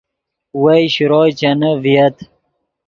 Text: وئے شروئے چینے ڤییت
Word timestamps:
وئے 0.61 0.79
شروئے 0.93 1.31
چینے 1.39 1.71
ڤییت 1.81 2.15